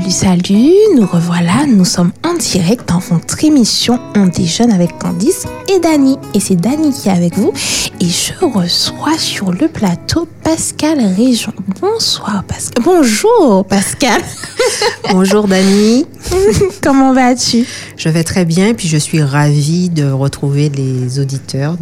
[0.00, 5.44] Salut, salut, nous revoilà, nous sommes en direct dans votre émission On déjeune avec Candice
[5.68, 6.16] et Dani.
[6.32, 7.52] Et c'est Dani qui est avec vous
[8.00, 11.52] et je reçois sur le plateau Pascal Région.
[11.80, 12.82] Bonsoir Pascal.
[12.82, 14.22] Bonjour Pascal.
[15.12, 16.06] Bonjour Dani.
[16.82, 17.66] Comment vas-tu?
[17.96, 21.76] Je vais très bien, puis je suis ravie de retrouver les auditeurs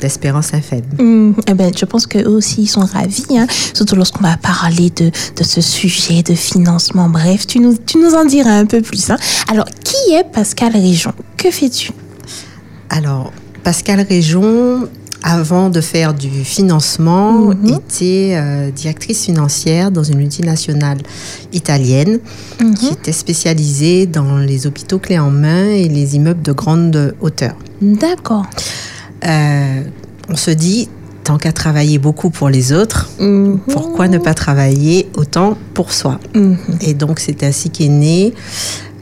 [0.00, 0.82] d'Espérance FM.
[0.98, 4.90] Mmh, eh ben, je pense qu'eux aussi ils sont ravis, hein, surtout lorsqu'on va parler
[4.90, 7.08] de, de ce sujet de financement.
[7.08, 9.10] Bref, tu nous, tu nous en diras un peu plus.
[9.10, 9.16] Hein.
[9.50, 11.90] Alors, qui est Pascal Région Que fais-tu?
[12.90, 13.32] Alors,
[13.64, 14.88] Pascal Région,
[15.22, 17.66] avant de faire du financement, Mhm.
[17.74, 20.98] était euh, directrice financière dans une multinationale
[21.52, 22.20] italienne
[22.60, 22.74] Mhm.
[22.74, 27.54] qui était spécialisée dans les hôpitaux clés en main et les immeubles de grande hauteur.
[27.82, 28.46] D'accord.
[29.24, 29.82] Euh,
[30.28, 30.88] on se dit,
[31.26, 33.58] tant qu'à travailler beaucoup pour les autres, Mhm.
[33.72, 36.56] pourquoi ne pas travailler autant pour soi Mhm.
[36.80, 38.32] Et donc, c'est ainsi qu'est né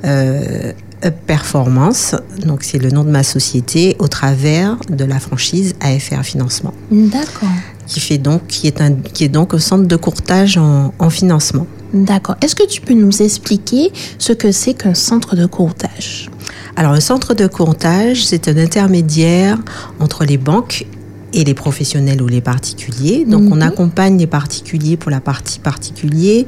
[0.07, 0.73] euh,
[1.05, 2.15] Up Performance.
[2.47, 7.49] Donc, c'est le nom de ma société au travers de la franchise AFR Financement, D'accord.
[7.87, 11.11] qui, fait donc, qui, est, un, qui est donc un centre de courtage en, en
[11.11, 11.67] financement.
[11.93, 12.37] D'accord.
[12.43, 16.31] Est-ce que tu peux nous expliquer ce que c'est qu'un centre de courtage?
[16.77, 19.59] Alors, un centre de courtage, c'est un intermédiaire
[20.01, 20.87] entre les banques
[21.35, 23.25] et les professionnels ou les particuliers.
[23.29, 23.63] Donc, on Mhm.
[23.63, 26.47] accompagne les particuliers pour la partie particulier.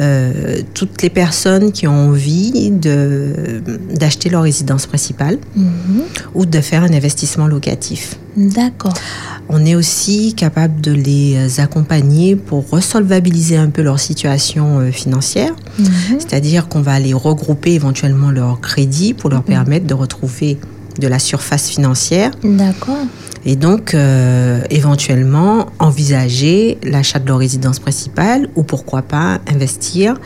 [0.00, 3.60] euh, toutes les personnes qui ont envie de-
[3.98, 6.02] d'acheter leur résidence principale Mhm.
[6.36, 8.14] ou de faire un investissement locatif.
[8.36, 8.94] D'accord.
[9.48, 15.52] On est aussi capable de les accompagner pour resolvabiliser un peu leur situation euh, financière,
[15.80, 16.20] Mhm.
[16.20, 20.58] c'est-à-dire qu'on va les regrouper éventuellement leurs crédits pour leur permettre de retrouver
[20.98, 22.96] de la surface financière D'accord.
[23.44, 30.16] et donc euh, éventuellement envisager l'achat de leur résidence principale ou pourquoi pas investir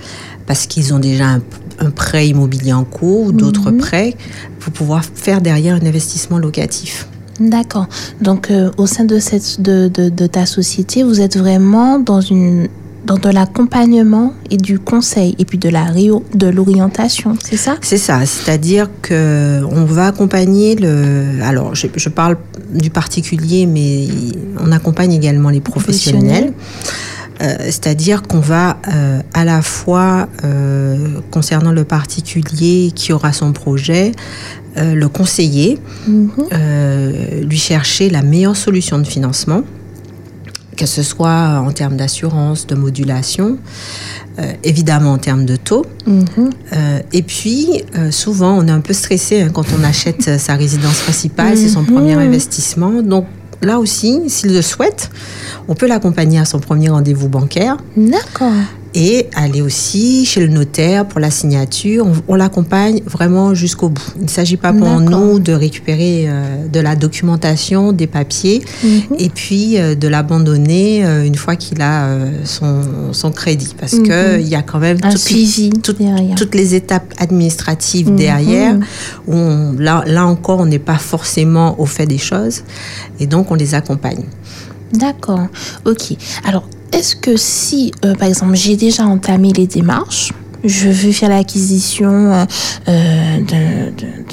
[0.46, 1.42] parce qu'ils ont déjà un,
[1.78, 3.78] un prêt immobilier en cours ou d'autres Mhm.
[3.78, 4.14] prêts
[4.60, 7.08] pour pouvoir faire derrière un investissement locatif.
[7.40, 7.86] D'accord.
[8.20, 12.20] Donc, euh, au sein de, cette, de, de, de ta société, vous êtes vraiment dans,
[12.20, 12.68] une,
[13.04, 17.76] dans de l'accompagnement et du conseil et puis de la réo- de l'orientation, c'est ça?
[17.80, 21.42] C'est ça, c'est-à-dire que on va accompagner le.
[21.42, 22.36] Alors, je, je parle
[22.72, 24.06] du particulier, mais
[24.60, 26.52] on accompagne également les professionnels.
[27.42, 33.52] Euh, c'est-à-dire qu'on va euh, à la fois, euh, concernant le particulier qui aura son
[33.52, 34.12] projet,
[34.76, 36.30] le conseiller, Mhm.
[36.52, 39.62] euh, lui chercher la meilleure solution de financement,
[40.76, 43.58] que ce soit en termes d'assurance, de modulation,
[44.38, 45.84] euh, évidemment en termes de taux.
[46.06, 46.50] Mhm.
[46.72, 50.54] Euh, et puis, euh, souvent, on est un peu stressé hein, quand on achète sa
[50.54, 53.02] résidence principale, c'est son premier investissement.
[53.02, 53.26] Donc,
[53.60, 55.10] là aussi, s'il le souhaite,
[55.68, 58.52] on peut l'accompagner à son premier rendez-vous bancaire D'accord.
[58.94, 62.06] Et aller aussi chez le notaire pour la signature.
[62.06, 64.02] On, on l'accompagne vraiment jusqu'au bout.
[64.16, 69.16] Il ne s'agit pas pour nous de récupérer euh, de la documentation, des papiers, Mhm.
[69.18, 72.08] et puis euh, de l'abandonner euh, une fois qu'il a
[72.44, 73.74] son, son crédit.
[73.78, 74.06] Parce Mhm.
[74.08, 75.70] que il y a quand même toutes- suivi
[76.54, 78.16] les étapes administratives Mhm.
[78.16, 78.74] derrière,
[79.26, 82.62] où on- là, là encore, on n'est pas forcément au fait des choses,
[83.20, 84.24] et donc on les accompagne.
[84.92, 85.46] D'accord.
[85.86, 86.14] Ok.
[86.44, 90.32] Alors, est-ce que si, euh, par exemple, j'ai déjà entamé les démarches,
[90.64, 92.44] je veux faire l'acquisition euh,
[92.88, 93.90] euh,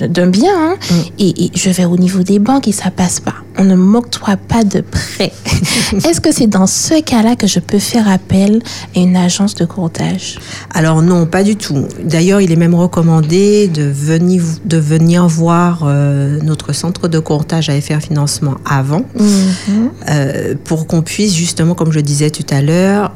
[0.08, 0.96] d'un- bien hein, Mm.
[1.20, 3.34] et, et je vais au niveau des banques et ça passe pas.
[3.58, 5.32] On ne m'octroie pas de prêt.
[6.08, 8.62] Est-ce que c'est dans ce cas-là que je peux faire appel
[8.96, 10.40] à une agence de courtage
[10.74, 11.86] Alors non, pas du tout.
[12.04, 17.70] D'ailleurs, il est même recommandé de venir, de venir voir euh, notre centre de courtage
[17.70, 19.90] AFR Financement avant, Mhm.
[20.10, 23.12] euh, pour qu'on puisse justement, comme je disais tout à l'heure,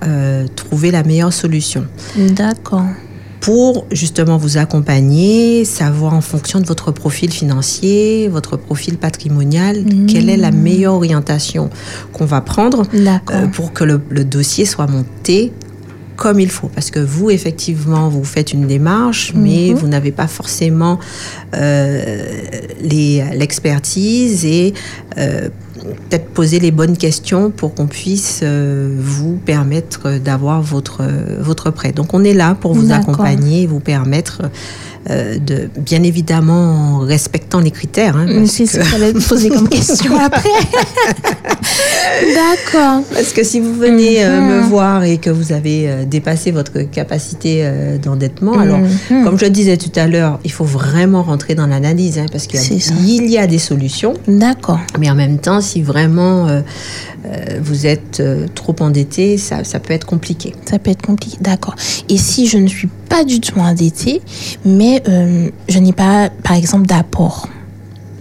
[0.56, 1.86] trouver la meilleure solution.
[2.18, 2.84] D'accord.
[3.44, 10.06] Pour justement vous accompagner, savoir en fonction de votre profil financier, votre profil patrimonial, Mmh.
[10.06, 11.70] quelle est la meilleure orientation
[12.14, 15.52] qu'on va prendre euh, pour que le, le dossier soit monté
[16.16, 16.70] comme il faut.
[16.70, 19.76] Parce que vous, effectivement, vous faites une démarche, mais Mhm.
[19.76, 20.98] vous n'avez pas forcément
[21.54, 22.24] euh,
[22.82, 24.74] l'expertise et
[25.18, 25.50] euh,
[26.10, 31.02] peut-être poser les bonnes questions pour qu'on puisse euh, vous permettre d'avoir votre,
[31.40, 31.92] votre prêt.
[31.92, 34.42] Donc on est là pour vous accompagner et vous permettre
[35.10, 38.16] euh, de, bien évidemment en respectant les critères.
[38.16, 40.50] hein, C'est ce que- j'allais poser comme question après.
[42.36, 43.04] D'accord.
[43.14, 44.48] Parce que si vous venez euh, Mhm.
[44.48, 49.24] me voir et que vous avez euh, dépassé votre capacité euh, d'endettement, alors Mhm.
[49.26, 52.48] comme je le disais tout à l'heure, il faut vraiment rentrer dans l'analyse hein, parce
[52.48, 52.60] qu'il
[53.06, 54.80] y, y a des solutions, D'accord.
[55.00, 56.62] mais en même temps, si vraiment euh,
[57.26, 60.54] euh, vous êtes euh, trop endetté, ça, ça peut être compliqué.
[60.66, 61.76] Ça peut être compliqué, d'accord.
[62.10, 64.22] Et si je ne suis pas du tout endettée,
[64.66, 65.04] mais
[65.70, 67.48] je n'ai pas, par exemple, d'apport?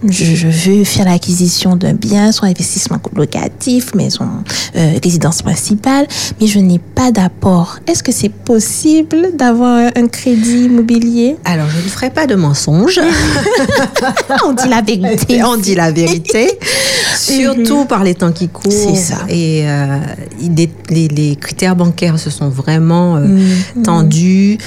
[0.09, 4.27] Je, je veux faire l'acquisition d'un bien, soit investissement locatif, maison,
[4.75, 6.07] euh, résidence principale,
[6.39, 7.79] mais je n'ai pas d'apport.
[7.87, 11.37] Est-ce que c'est possible d'avoir un crédit immobilier?
[11.45, 12.99] Alors, je ne ferai pas de mensonge.
[14.45, 15.43] On dit la vérité.
[15.43, 16.47] On dit la vérité.
[17.17, 18.71] Surtout par les temps qui courent.
[18.71, 19.17] C'est ça.
[19.29, 19.97] Et euh,
[20.41, 23.83] les, les- les critères bancaires se sont vraiment euh, Mhm.
[23.83, 24.57] tendus.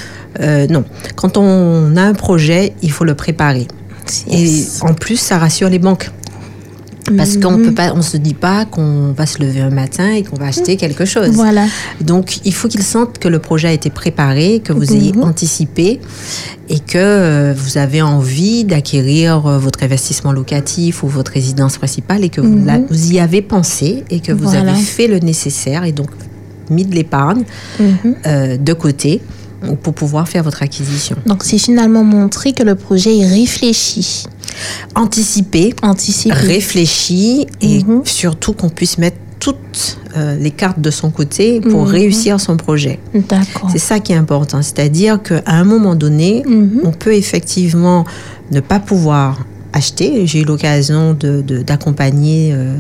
[0.41, 0.85] Euh, non,
[1.15, 3.67] quand on a un projet, il faut le préparer.
[4.29, 4.79] Yes.
[4.81, 6.11] Et en plus, ça rassure les banques.
[7.17, 10.25] Parce qu'on peut pas, on se dit pas qu'on va se lever un matin et
[10.25, 11.29] qu'on va acheter quelque chose.
[11.35, 11.67] Voilà.
[12.01, 15.23] Donc, il faut qu'ils sentent que le projet a été préparé, que vous ayez Mhm.
[15.23, 16.01] anticipé
[16.69, 22.25] et que euh, vous avez envie d'acquérir euh, votre investissement locatif ou votre résidence principale
[22.25, 22.67] et que vous, Mhm.
[22.67, 24.73] la- vous y avez pensé et que vous Voilà.
[24.73, 26.09] avez fait le nécessaire et donc
[26.71, 27.45] mis de l'épargne
[27.79, 28.15] Mhm.
[28.27, 29.23] euh, de côté
[29.83, 31.17] pour pouvoir faire votre acquisition.
[31.27, 34.25] Donc, c'est finalement montrer que le projet est réfléchi,
[34.95, 36.35] Anticiper, anticipé.
[36.35, 38.03] réfléchi et Mhm.
[38.05, 41.91] surtout qu'on puisse mettre toutes euh, les cartes de son côté pour Mhm.
[41.91, 42.99] réussir son projet.
[43.15, 43.69] D'accord.
[43.71, 44.63] C'est ça qui est important.
[44.63, 46.81] C'est-à-dire qu'à un moment donné, Mhm.
[46.85, 48.07] on peut effectivement
[48.51, 49.45] ne pas pouvoir
[49.77, 50.27] acheter.
[50.27, 52.77] J'ai eu l'occasion de- de- d'accompagner euh,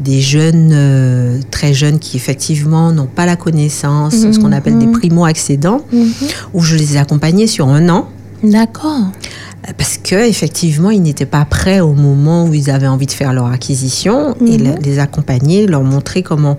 [0.00, 4.86] des jeunes, euh, très jeunes, qui effectivement n'ont pas la connaissance, ce qu'on appelle des
[4.86, 4.92] Mhm.
[4.92, 6.08] primo-accédants, Mhm.
[6.54, 8.08] où je les ai accompagnés sur un an.
[8.42, 9.04] D'accord.
[9.76, 13.32] Parce que effectivement, ils n'étaient pas prêts au moment où ils avaient envie de faire
[13.34, 14.64] leur acquisition et Mhm.
[14.64, 16.56] le- les accompagner, leur montrer comment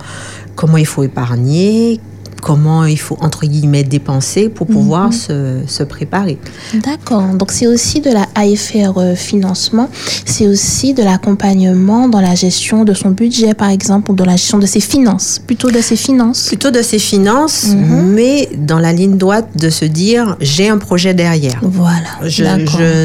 [0.55, 1.99] comment il faut épargner,
[2.41, 5.11] comment il faut entre guillemets dépenser pour pouvoir Mhm.
[5.13, 6.37] se, se préparer.
[6.73, 7.23] D'accord.
[7.35, 9.89] Donc c'est aussi de la AFR euh, financement,
[10.25, 14.35] c'est aussi de l'accompagnement dans la gestion de son budget par exemple ou dans la
[14.37, 16.47] gestion de ses finances, plutôt de ses finances.
[16.47, 18.11] Plutôt de ses finances, Mhm.
[18.13, 21.59] mais dans la ligne droite de se dire j'ai un projet derrière.
[21.61, 22.07] Voilà.
[22.23, 22.43] Je,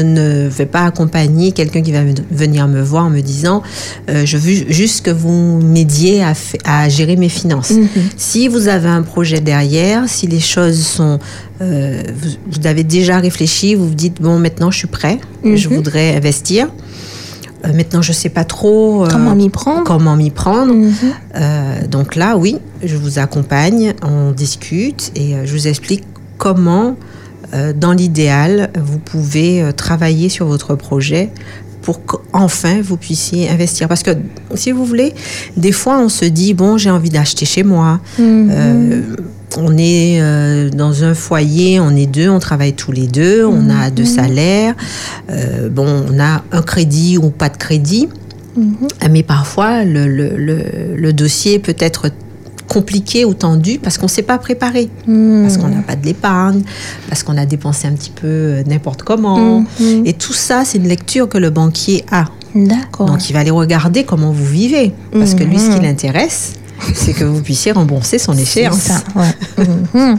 [0.03, 3.61] ne vais pas accompagner quelqu'un qui va me- venir me voir en me disant
[4.09, 6.23] euh, je veux juste que vous m'aidiez
[6.65, 7.71] à gérer mes finances.
[7.71, 7.87] Mhm.
[8.17, 11.19] Si vous avez un projet derrière, si les choses sont...
[11.61, 15.67] euh, vous, vous avez déjà réfléchi, vous vous dites, bon, maintenant je suis prêt, je
[15.67, 15.75] Mhm.
[15.75, 16.67] voudrais investir.
[17.65, 20.73] Euh, maintenant, je ne sais pas trop euh, Comment m'y prendre comment m'y prendre.
[20.73, 20.93] Mhm.
[21.35, 26.03] Euh, donc là, oui, je vous accompagne, on discute et je vous explique
[26.37, 26.95] comment,
[27.75, 31.29] dans l'idéal, vous pouvez travailler sur votre projet
[31.81, 33.87] pour qu'enfin vous puissiez investir.
[33.87, 34.11] Parce que,
[34.55, 35.13] si vous voulez,
[35.55, 37.99] des fois, on se dit, bon, j'ai envie d'acheter chez moi.
[38.19, 38.49] Mhm.
[38.51, 39.01] Euh,
[39.55, 43.69] on est euh, dans un foyer, on est deux, on travaille tous les deux, on
[43.69, 44.75] a deux salaires.
[45.29, 48.09] Euh, bon, on a un crédit ou pas de crédit.
[48.57, 48.87] Mhm.
[49.11, 52.09] Mais parfois, le, le- le- le dossier peut être
[52.67, 55.43] compliqué ou tendu parce qu'on ne s'est pas préparé, Mhm.
[55.43, 56.61] parce qu'on n'a pas de l'épargne,
[57.09, 59.61] parce qu'on a dépensé un petit peu euh, n'importe comment.
[59.79, 60.03] Mhm.
[60.05, 62.25] Et tout ça, c'est une lecture que le banquier a.
[62.55, 63.05] D'accord.
[63.07, 64.93] Donc, il va aller regarder comment vous vivez.
[65.11, 66.53] Parce que lui, ce qui l'intéresse,
[66.95, 68.79] c'est que vous puissiez rembourser son échéance.
[68.79, 70.15] ça, ouais.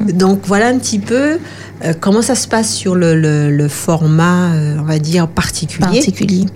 [0.12, 1.38] Donc, voilà un petit peu
[1.84, 5.86] euh, comment ça se passe sur le, le- le format, euh, on va dire, particulier.
[5.86, 6.46] Particulier.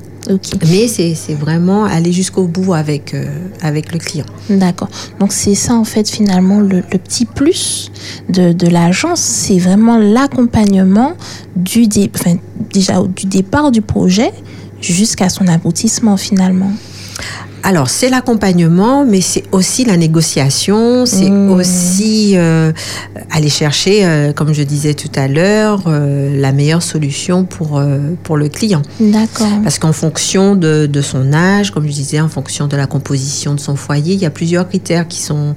[0.70, 3.24] Mais c'est c'est vraiment aller jusqu'au bout avec, euh,
[3.60, 4.26] avec le client.
[4.48, 4.88] D'accord.
[5.18, 7.90] Donc c'est ça en fait finalement le, le petit plus
[8.28, 11.14] de, de l'agence, c'est vraiment l'accompagnement
[11.56, 12.36] du, dé- enfin,
[12.72, 14.32] déjà du départ du projet
[14.80, 16.72] jusqu'à son aboutissement finalement.
[17.64, 21.50] Alors, c'est l'accompagnement, mais c'est aussi la négociation, c'est Mmh.
[21.52, 22.72] aussi euh,
[23.30, 27.82] aller chercher, euh, comme je disais tout à l'heure, euh, la meilleure solution pour,
[28.24, 28.82] pour le client.
[29.00, 29.46] D'accord.
[29.62, 33.54] Parce qu'en fonction de, de son âge, comme je disais, en fonction de la composition
[33.54, 35.54] de son foyer, il y a plusieurs critères qui sont,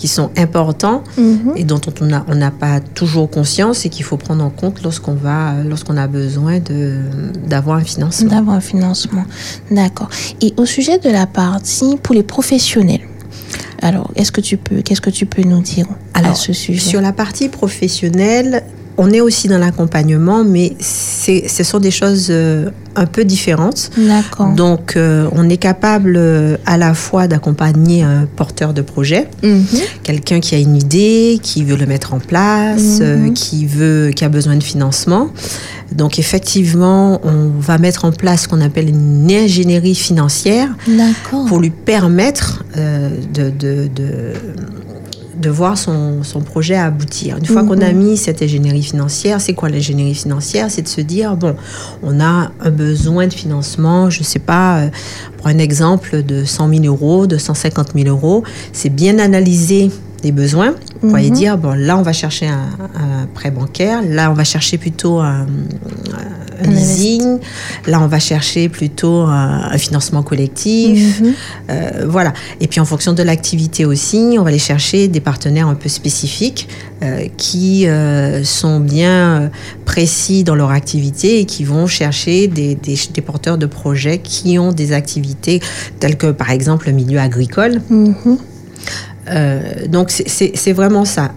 [0.00, 1.52] qui sont importants Mhm.
[1.56, 5.12] et dont on n'a on pas toujours conscience et qu'il faut prendre en compte lorsqu'on
[5.12, 6.80] va lorsqu'on a besoin de
[7.46, 8.30] d'avoir un financement.
[8.30, 9.24] D'avoir un financement.
[9.70, 10.08] D'accord.
[10.40, 13.02] Et au sujet de la partie pour les professionnels.
[13.82, 16.80] Alors, est-ce que tu peux, qu'est-ce que tu peux nous dire à ce sujet?
[16.92, 18.62] Sur la partie professionnelle,
[18.96, 23.90] on est aussi dans l'accompagnement, mais ce sont des choses euh, un peu différentes.
[23.96, 24.52] D'accord.
[24.54, 29.64] Donc, euh, on est capable euh, à la fois d'accompagner un porteur de projet, Mhm.
[30.02, 33.32] quelqu'un qui a une idée, qui veut le mettre en place, Mhm.
[33.32, 35.28] qui veut, qui a besoin de financement.
[35.92, 40.68] Donc, effectivement, on va mettre en place ce qu'on appelle une ingénierie financière
[41.48, 44.32] pour lui permettre de, de, de,
[45.40, 47.38] de voir son, son projet aboutir.
[47.38, 50.70] Une fois qu'on a mis cette ingénierie financière, c'est quoi l'ingénierie financière?
[50.70, 51.56] C'est de se dire, bon,
[52.02, 54.88] on a un besoin de financement, je ne sais pas, euh,
[55.38, 59.90] pour un exemple de 100 000 euros, de 150 000 euros, c'est bien analyser
[60.22, 60.74] des besoins.
[61.00, 64.44] Vous pourriez dire, bon, là, on va chercher un, un, prêt bancaire, là, on va
[64.44, 65.46] chercher plutôt un,
[66.62, 67.38] un leasing,
[67.86, 71.20] là, on va chercher plutôt un, un financement collectif.
[71.20, 71.32] Mhm.
[71.70, 72.32] Euh, voilà.
[72.60, 75.88] Et puis, en fonction de l'activité aussi, on va aller chercher des partenaires un peu
[75.88, 76.68] spécifiques
[77.02, 79.50] euh, qui euh, sont bien
[79.84, 84.58] précis dans leur activité et qui vont chercher des, des, des porteurs de projets qui
[84.58, 85.60] ont des activités
[85.98, 87.80] telles que, par exemple, le milieu agricole.
[87.88, 88.38] Mhm.
[89.28, 91.32] Euh, donc c'est- vraiment ça.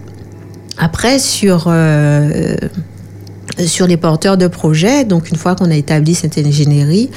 [0.77, 2.55] Après, sur, euh,
[3.65, 7.09] sur les porteurs de projets, donc une fois qu'on a établi cette ingénierie,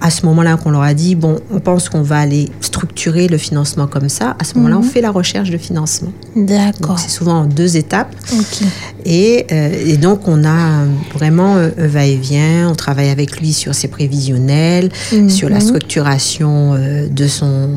[0.00, 3.36] à ce moment-là qu'on leur a dit, bon, on pense qu'on va aller structurer le
[3.36, 6.12] financement comme ça, à ce moment-là, on fait la recherche de financement.
[6.36, 7.00] D'accord.
[7.00, 8.14] C'est souvent en deux étapes.
[8.32, 8.60] Ok.
[9.04, 10.84] Et, euh, et donc, on a
[11.14, 12.68] vraiment un va-et-vient.
[12.70, 15.30] On travaille avec lui sur ses prévisionnels, Mhm.
[15.30, 16.76] sur la structuration
[17.10, 17.68] de, son,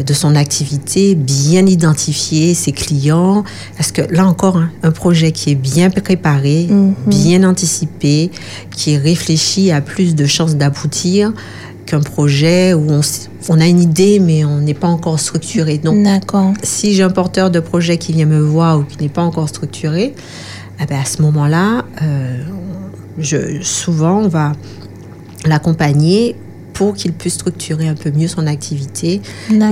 [0.00, 3.44] de son activité, bien identifier ses clients.
[3.76, 6.94] Parce que là encore, hein, un projet qui est bien préparé, Mhm.
[7.06, 8.30] bien anticipé,
[8.70, 11.32] qui est réfléchi à plus de chances d'aboutir
[11.86, 12.86] qu'un projet où
[13.48, 15.78] on, a une idée, mais on n'est pas encore structuré.
[15.78, 15.96] Donc,
[16.62, 19.48] si j'ai un porteur de projet qui vient me voir ou qui n'est pas encore
[19.48, 20.14] structuré,
[20.80, 22.42] eh ben à ce moment-là, euh,
[23.62, 24.52] souvent, on va
[25.44, 26.36] l'accompagner
[26.72, 29.20] pour qu'il puisse structurer un peu mieux son activité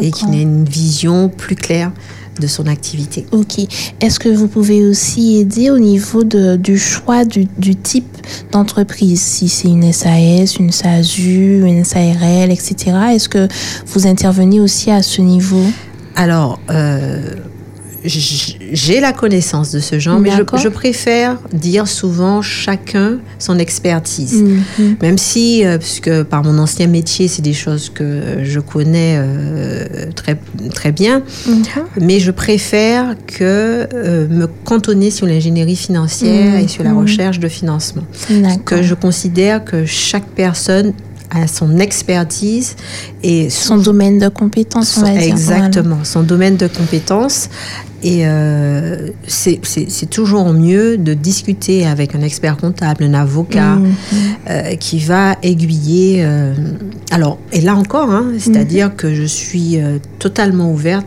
[0.03, 1.93] et qu'il ait une vision plus claire
[2.41, 3.27] de son activité.
[3.33, 3.59] Ok.
[4.01, 8.17] Est-ce que vous pouvez aussi aider au niveau de, du choix du, du type
[8.51, 9.21] d'entreprise?
[9.21, 12.97] Si c'est une SAS, une SASU, une SARL, etc.
[13.13, 13.47] Est-ce que
[13.87, 15.65] vous intervenez aussi à ce niveau?
[16.17, 17.35] Alors, euh,
[18.05, 24.43] j'ai la connaissance de ce genre, mais je, préfère dire souvent chacun son expertise.
[24.43, 24.97] Mhm.
[25.03, 30.11] Même si, euh, puisque par mon ancien métier, c'est des choses que je connais euh,
[30.15, 30.39] très,
[30.73, 31.57] très bien, Mhm.
[32.01, 36.99] mais je préfère que euh, me cantonner sur l'ingénierie financière et sur la Mhm.
[36.99, 38.05] recherche de financement.
[38.65, 40.93] Que je considère que chaque personne
[41.31, 42.77] a son expertise
[43.23, 45.23] et Son domaine de compétence, on va dire.
[45.29, 47.49] exactement, son domaine de compétence.
[48.03, 53.93] Et euh, c'est toujours mieux de discuter avec un expert comptable, un avocat, Mhm.
[54.49, 56.23] euh, qui va aiguiller.
[56.25, 56.55] euh,
[57.11, 59.79] alors, et là encore, hein, c'est-à-dire que je suis
[60.19, 61.07] totalement ouverte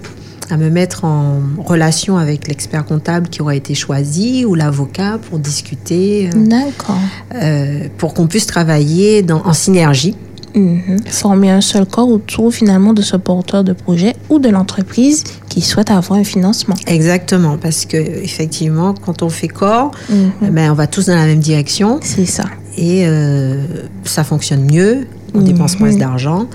[0.54, 5.40] à me mettre en relation avec l'expert comptable qui aura été choisi ou l'avocat pour
[5.40, 6.96] discuter, euh, D'accord.
[7.36, 10.16] euh, pour qu'on puisse travailler dans, en synergie.
[10.56, 11.00] Mhm.
[11.08, 15.62] Former un seul corps autour finalement de ce porteur de projet ou de l'entreprise qui
[15.62, 16.76] souhaite avoir un financement.
[16.86, 20.32] Exactement, parce que effectivement, quand on fait corps, Mhm.
[20.46, 22.44] eh ben, on va tous dans la même direction C'est ça.
[22.78, 23.64] et euh,
[24.04, 25.46] ça fonctionne mieux, on Mhm.
[25.46, 26.46] dépense moins d'argent,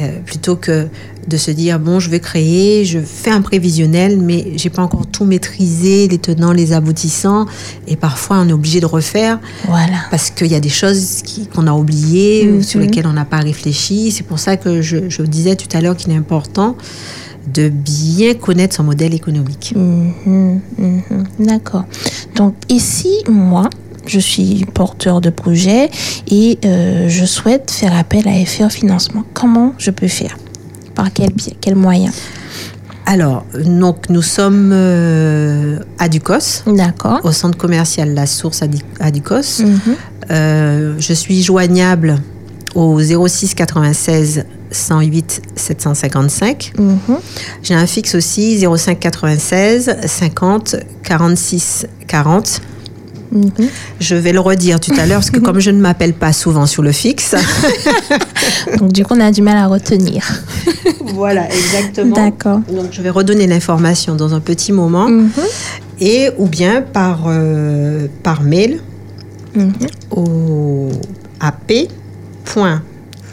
[0.00, 0.88] euh, plutôt que
[1.28, 5.06] de se dire bon, je vais créer, je fais un prévisionnel, mais j'ai pas encore
[5.06, 7.46] tout maîtrisé, les tenants, les aboutissants,
[7.88, 9.96] et parfois on est obligé de refaire Voilà.
[10.10, 11.22] parce qu'il y a des choses
[11.54, 12.86] qu'on a oubliées ou sur Mhm.
[12.86, 14.12] lesquelles on n'a pas réfléchi.
[14.12, 16.76] C'est pour ça que je, je disais tout à l'heure qu'il est important
[17.52, 19.72] de bien connaître son modèle économique.
[19.76, 21.24] Mhm, mhm.
[21.40, 21.84] D'accord.
[22.34, 23.68] Donc ici, moi,
[24.08, 25.90] je suis porteur de projet
[26.28, 29.24] et euh, je souhaite faire appel à FR Financement.
[29.34, 30.36] Comment je peux faire?
[30.94, 31.56] Par quel biais?
[31.60, 32.10] Quel moyen
[33.04, 37.20] Alors, donc nous sommes euh, à Ducos, D'accord.
[37.24, 38.62] au centre commercial La Source
[39.00, 39.60] à, Ducos.
[39.60, 39.80] Mhm.
[40.30, 42.18] Euh, je suis joignable
[42.74, 46.72] au 06 96 108 755.
[46.78, 46.98] Mhm.
[47.62, 52.60] J'ai un fixe aussi 05 96 50 46 40.
[54.00, 56.66] Je vais le redire tout à l'heure parce que comme je ne m'appelle pas souvent
[56.66, 57.34] sur le fixe.
[58.78, 60.22] Donc du coup, on a du mal à retenir.
[61.14, 62.14] voilà, exactement.
[62.16, 62.60] D'accord.
[62.70, 65.30] Donc je vais redonner l'information dans un petit moment Mhm.
[66.00, 68.80] et ou bien par, euh, par mail
[69.54, 69.72] Mhm.
[70.10, 70.88] au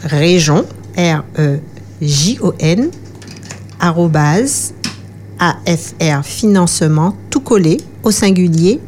[0.04, 0.64] ap.région,
[0.96, 2.88] R-E-J-O-N,
[3.80, 4.72] arrobase,
[5.38, 8.80] AFR financement, tout collé, au singulier,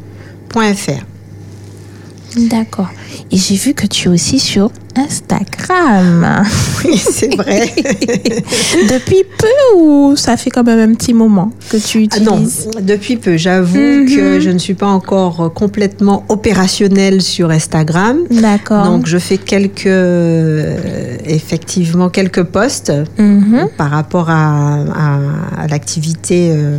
[2.36, 2.88] D'accord.
[3.32, 6.44] Et j'ai vu que tu es aussi sur Instagram.
[6.84, 7.72] Oui, c'est vrai.
[7.76, 12.68] Depuis peu ou ça fait quand même un petit moment que tu Ah non, utilises?
[12.80, 14.06] depuis peu, j'avoue Mhm.
[14.06, 18.18] que je ne suis pas encore complètement opérationnelle sur Instagram.
[18.30, 18.84] D'accord.
[18.84, 23.68] Donc je fais quelques, euh, effectivement, quelques posts Mhm.
[23.76, 26.78] par rapport à, à- à l'activité euh,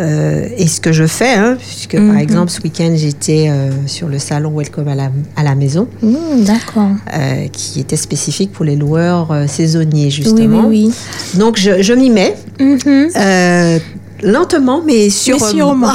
[0.00, 2.08] Euh, et ce que je fais, hein, puisque Mhm.
[2.10, 5.86] par exemple ce week-end j'étais euh, sur le salon Welcome à la, à la maison,
[6.02, 6.88] D'accord.
[7.16, 10.66] euh, qui était spécifique pour les loueurs saisonniers Oui, justement.
[10.66, 10.92] oui,
[11.34, 12.34] Donc je, je m'y mets.
[12.58, 13.80] Mhm.
[14.22, 15.92] lentement, mais sûrement.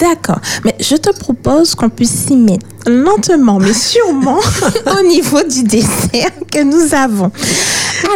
[0.00, 0.40] D'accord.
[0.64, 4.38] Mais je te propose qu'on puisse s'y mettre lentement, mais sûrement
[4.98, 7.30] au niveau du dessert que nous avons.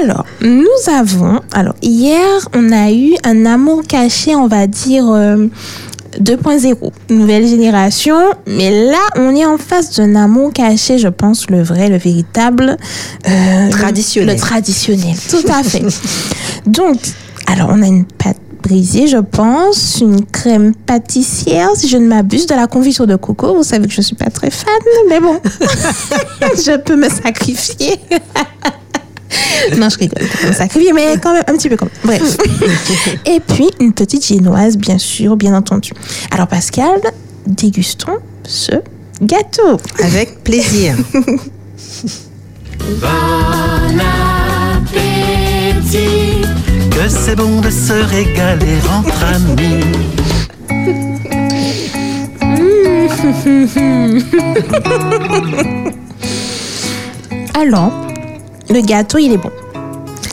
[0.03, 1.41] Alors, nous avons.
[1.53, 5.09] Alors, hier, on a eu un amour caché, on va dire.
[5.11, 5.47] euh,
[6.21, 6.77] 2.0,
[7.11, 8.15] nouvelle génération,
[8.47, 12.77] mais là on est en face d'un amour caché, je pense le vrai, le véritable,
[13.29, 14.37] euh, Traditionnel.
[14.37, 15.83] le traditionnel, tout à fait.
[16.67, 16.99] Donc,
[17.49, 22.47] alors on a une pâte brisée, je pense, une crème pâtissière, si je ne m'abuse,
[22.47, 23.53] de la confiture de coco.
[23.57, 24.69] Vous savez que je suis pas très fan,
[25.09, 25.41] mais bon,
[26.65, 27.99] je peux me sacrifier.
[29.77, 31.89] Non, je rigole, je peux me sacrifier, mais quand même un petit peu comme.
[32.05, 32.37] Bref.
[33.27, 35.93] Et puis, une petite génoise, bien sûr, bien entendu.
[36.31, 37.01] Alors, Pascal,
[37.47, 38.73] dégustons ce
[39.23, 39.79] gâteau.
[40.03, 40.97] Avec plaisir.
[44.95, 46.43] appétit.
[46.91, 49.85] Que c'est bon de se régaler entre amis.
[57.55, 57.93] Alors,
[58.75, 59.51] le gâteau, il est bon.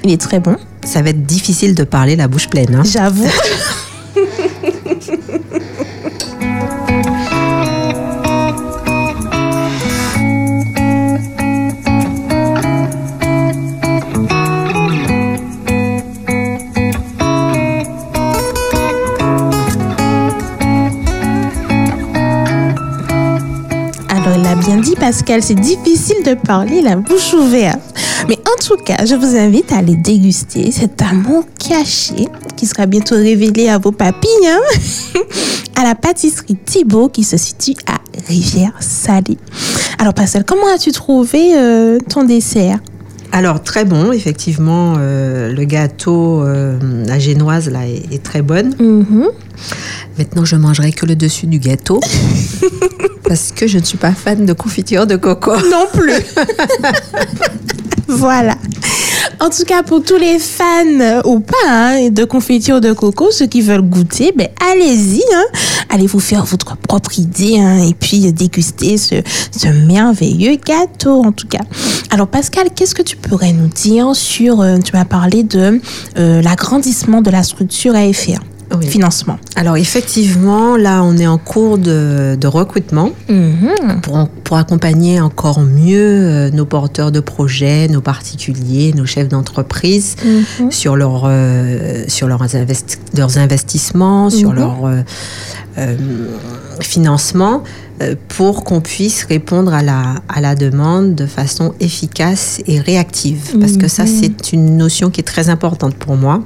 [0.03, 2.73] Il est très bon, Ça va être difficile de parler la bouche pleine.
[2.75, 2.83] hein.
[2.83, 3.27] j'avoue.
[24.09, 27.90] Alors, il a bien dit, Pascal, c'est difficile de parler la bouche ouverte.
[28.27, 32.85] Mais en tout cas, je vous invite à aller déguster cet amour caché qui sera
[32.85, 34.59] bientôt révélé à vos papilles hein,
[35.75, 39.37] à la pâtisserie Thibault qui se situe à Rivière-Salée.
[39.97, 42.79] Alors, Pascal, comment as-tu trouvé euh, ton dessert?
[43.33, 48.75] Alors très bon, effectivement, euh, le gâteau, euh, la génoise là est, est très bonne.
[48.77, 49.27] Mhm.
[50.17, 52.01] Maintenant, je mangerai que le dessus du gâteau
[53.23, 55.53] parce que je ne suis pas fan de confiture de coco.
[55.69, 56.11] Non plus.
[58.11, 58.55] voilà.
[59.39, 63.31] En tout cas, pour tous les fans euh, ou pas hein, de confiture de coco,
[63.31, 65.23] ceux qui veulent goûter, ben allez-y.
[65.33, 65.43] hein.
[65.89, 69.15] Allez vous faire votre propre idée hein, et puis euh, déguster ce,
[69.87, 71.63] merveilleux gâteau en tout cas.
[72.11, 75.81] Alors Pascal, qu'est-ce que tu pourrais nous dire sur, euh, tu m'as parlé de
[76.15, 78.39] l'agrandissement de la structure AFR,
[78.77, 78.87] Oui.
[78.87, 79.37] financement.
[79.55, 84.01] Alors effectivement, là, on est en cours de, de recrutement Mhm.
[84.01, 90.15] pour, pour accompagner encore mieux euh, nos porteurs de projets, nos particuliers, nos chefs d'entreprise
[90.23, 90.71] Mhm.
[90.71, 94.55] sur, leur, euh, sur leurs, investi- leurs investissements, sur Mhm.
[94.55, 95.01] leur euh,
[95.77, 95.95] euh,
[96.79, 97.63] financement,
[98.01, 103.57] euh, pour qu'on puisse répondre à la, à la demande de façon efficace et réactive.
[103.59, 106.43] Parce que ça, c'est une notion qui est très importante pour moi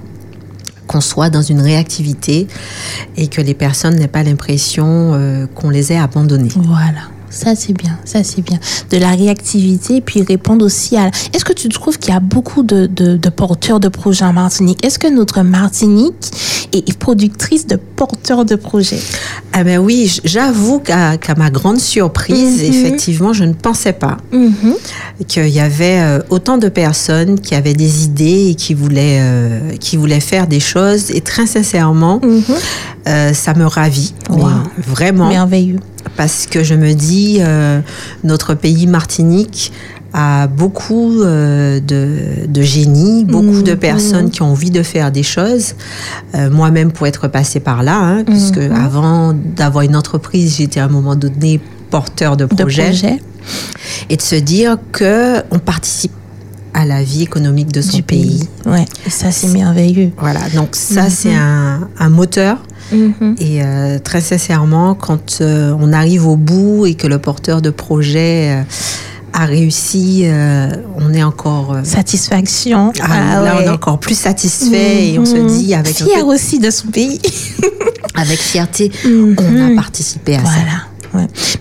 [0.88, 2.48] qu'on soit dans une réactivité
[3.18, 6.52] et que les personnes n'aient pas l'impression euh, qu'on les ait abandonnées.
[6.56, 7.10] Voilà.
[7.30, 8.00] Ça, c'est bien.
[8.06, 8.58] Ça, c'est bien.
[8.92, 11.08] De la réactivité, puis répondre aussi à...
[11.34, 14.32] Est-ce que tu trouves qu'il y a beaucoup de, de, de porteurs de projets en
[14.32, 14.86] Martinique?
[14.86, 16.32] Est-ce que notre Martinique
[16.72, 19.02] est est productrice de porteurs de projets?
[19.58, 22.74] Ah ben oui, j'avoue qu'à ma grande surprise, Mhm.
[22.74, 24.74] effectivement, je ne pensais pas Mhm.
[25.30, 29.60] qu'il y avait euh, autant de personnes qui avaient des idées et qui voulaient, euh,
[29.80, 31.10] qui voulaient faire des choses.
[31.12, 32.44] Et très sincèrement, Mhm.
[33.08, 34.50] euh, ça me ravit, Wow.
[34.78, 35.80] vraiment, Merveilleux.
[36.18, 37.80] parce que je me dis, euh,
[38.26, 39.72] notre pays Martinique
[40.48, 43.78] beaucoup euh, de, de génie, beaucoup de Mhm.
[43.78, 45.74] personnes qui ont envie de faire des choses.
[46.36, 48.72] Euh, Moi-même, pour être passée par là, hein, puisque Mhm.
[48.72, 53.20] avant d'avoir une entreprise, j'étais à un moment donné porteur de De projet, projets
[54.10, 56.12] et de se dire que on participe
[56.74, 58.40] à la vie économique de son du pays.
[58.66, 58.72] pays.
[58.74, 58.86] Ouais.
[59.06, 60.12] Et ça, c'est merveilleux.
[60.18, 61.10] Voilà, donc ça Mhm.
[61.10, 62.58] c'est un, un moteur.
[63.40, 68.64] Et euh, très sincèrement, quand on arrive au bout et que le porteur de projet
[69.38, 72.94] a réussi, euh, on est encore euh, Satisfaction.
[73.02, 73.66] ah, là on ouais.
[73.66, 75.48] est encore plus satisfait et on se Mhm.
[75.48, 77.20] dit avec Fier peu- aussi de son pays.
[78.16, 79.36] avec fierté, Mhm.
[79.40, 80.52] on a participé à ça.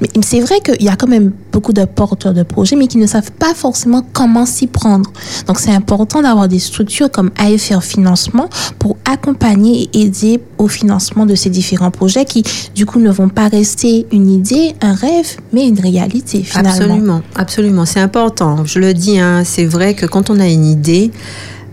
[0.00, 2.98] Mais c'est vrai qu'il y a quand même beaucoup de porteurs de projets, mais qui
[2.98, 5.10] ne savent pas forcément comment s'y prendre.
[5.46, 11.26] Donc, c'est important d'avoir des structures comme AFR Financement pour accompagner et aider au financement
[11.26, 12.42] de ces différents projets qui,
[12.74, 16.70] du coup, ne vont pas rester une idée, un rêve, mais une réalité, finalement.
[16.70, 18.64] Absolument, absolument, c'est important.
[18.64, 21.10] Je le dis, hein, c'est vrai que quand on a une idée,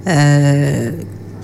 [0.07, 0.91] euh,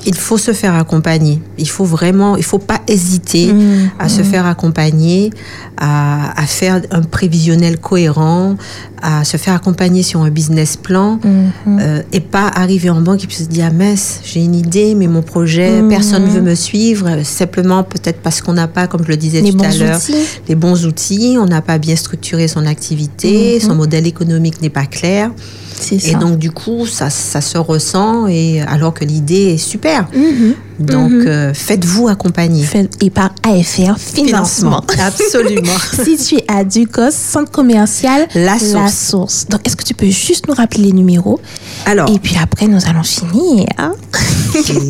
[0.05, 1.41] il faut se faire accompagner.
[1.57, 5.31] Il faut vraiment, il faut pas hésiter Mmh, à se faire accompagner,
[5.77, 8.55] à, à faire un prévisionnel cohérent,
[9.01, 11.77] à se faire accompagner sur un business plan mmh.
[11.79, 14.95] euh, et pas arriver en banque et puis se dire ah mince, j'ai une idée,
[14.95, 15.89] mais mon projet, Mhm.
[15.89, 19.17] personne ne veut me suivre, euh, simplement peut-être parce qu'on n'a pas, comme je le
[19.17, 19.99] disais Les tout à l'heure,
[20.47, 23.67] les bons outils, on n'a pas bien structuré son activité, Mhm.
[23.67, 25.31] son modèle économique n'est pas clair.
[25.79, 25.95] Ça.
[26.09, 30.07] Et donc, du coup, ça, ça se ressent, et, alors que l'idée est super.
[30.15, 30.53] Mhm.
[30.79, 32.65] Donc, euh, faites-vous accompagner.
[33.01, 34.83] Et par AFR Financement.
[34.99, 35.71] Absolument.
[36.03, 38.93] Situé à Ducos, centre commercial La Source.
[38.93, 39.45] Source.
[39.49, 41.39] Donc, est-ce que tu peux juste nous rappeler les numéros
[41.85, 43.65] Alors, Et puis après, nous allons finir.
[43.77, 43.93] hein.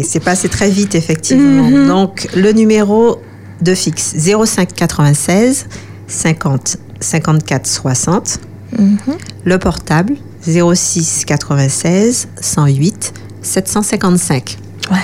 [0.03, 1.69] c'est- passé très vite, effectivement.
[1.69, 1.87] Mhm.
[1.87, 3.21] Donc, le numéro
[3.61, 5.65] de fixe 05 96
[6.07, 8.39] 50 54 60.
[8.77, 8.97] Mhm.
[9.45, 14.57] Le portable 06 96 108 755.
[14.89, 15.03] Voilà.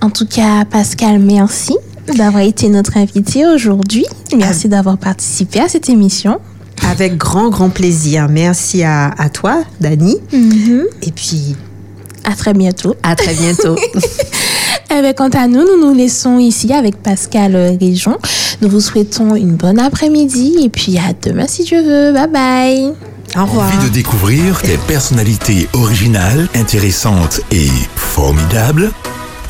[0.00, 1.74] En tout cas, Pascal, merci
[2.16, 4.04] d'avoir été notre invité aujourd'hui.
[4.36, 6.38] Merci d'avoir participé à cette émission.
[6.88, 8.28] Avec grand, grand plaisir.
[8.28, 10.16] Merci à, à toi, Dani.
[11.02, 11.56] Et puis,
[12.24, 12.94] À très bientôt.
[13.02, 13.76] à très bientôt.
[14.88, 18.16] Eh bien, quant à nous, nous nous laissons ici avec Pascal Région.
[18.62, 22.12] Nous vous souhaitons une bonne après-midi et puis à demain si Dieu veut.
[22.12, 22.92] Bye bye.
[23.36, 23.66] Au revoir.
[23.66, 28.90] Envie de découvrir des personnalités originales, intéressantes et formidables?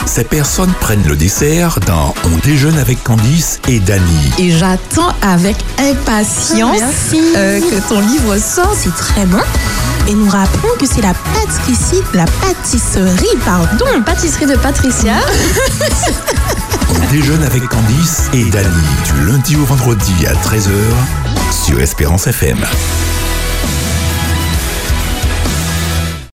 [0.07, 4.31] Ces personnes prennent le dessert dans On déjeune avec Candice et Dany.
[4.39, 7.23] Et j'attends avec impatience Merci.
[7.37, 8.77] euh, que ton livre sorte.
[8.77, 9.41] C'est très bon.
[10.09, 13.85] Et nous rappelons que c'est la pâtisserie, la pâtisserie, pardon.
[14.05, 15.15] Pâtisserie de Patricia.
[16.89, 18.69] On déjeune avec Candice et Dany
[19.05, 20.71] du lundi au vendredi à 13h
[21.65, 22.59] sur Espérance FM.